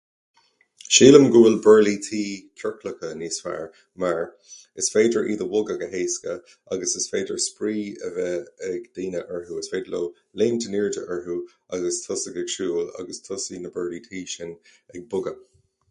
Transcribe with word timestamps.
Sílim 0.93 1.25
go 1.33 1.41
bhfuil 1.41 1.57
buirlí 1.65 1.91
tuí 2.05 2.21
ciorclacha 2.61 3.11
níos 3.19 3.35
fearr 3.47 3.67
mar 4.03 4.21
is 4.83 4.89
féidir 4.93 5.29
iad 5.33 5.43
a 5.45 5.47
bhogadh 5.51 5.79
go 5.83 5.91
héasca 5.97 6.33
agus 6.77 6.95
is 7.01 7.05
féidir 7.11 7.39
spraoi 7.45 7.83
a 8.09 8.11
bheith 8.17 8.65
ag 8.71 8.89
daoine 9.01 9.23
orthu. 9.37 9.61
Is 9.65 9.71
féidir 9.75 9.93
leo 9.97 10.09
léimt 10.45 10.67
in 10.71 10.79
airde 10.83 11.05
orthu 11.17 11.37
agus 11.79 12.01
tosaigh 12.07 12.43
ag 12.47 12.51
siúl 12.57 12.91
agus 13.05 13.23
tosaíonn 13.29 13.69
na 13.71 13.75
buirlí 13.79 14.03
tuí 14.09 14.27
sin 14.37 14.59
ag 14.95 15.07
bogadh. 15.15 15.41